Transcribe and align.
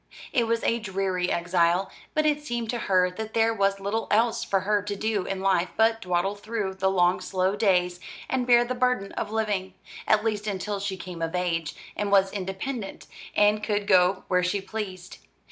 It 0.33 0.47
was 0.47 0.63
a 0.63 0.79
dreary 0.79 1.31
exile; 1.31 1.91
but 2.15 2.25
it 2.25 2.41
seemed 2.43 2.71
to 2.71 2.79
her 2.89 3.11
that 3.11 3.35
there 3.35 3.53
was 3.53 3.79
little 3.79 4.07
else 4.09 4.43
for 4.43 4.61
her 4.61 4.81
to 4.81 4.95
do 4.95 5.27
in 5.27 5.41
life 5.41 5.69
but 5.77 6.01
dawdle 6.01 6.33
through 6.33 6.73
the 6.73 6.89
long 6.89 7.19
slow 7.21 7.55
days, 7.55 7.99
and 8.27 8.47
bear 8.47 8.65
the 8.65 8.73
burden 8.73 9.11
of 9.11 9.29
living; 9.29 9.75
at 10.07 10.23
least 10.23 10.47
until 10.47 10.79
she 10.79 10.97
came 10.97 11.21
of 11.21 11.35
age, 11.35 11.75
and 11.95 12.09
was 12.11 12.33
independent, 12.33 13.05
and 13.35 13.63
could 13.63 13.85
go 13.85 14.23
where 14.27 14.41
she 14.41 14.59
pleased. 14.59 15.19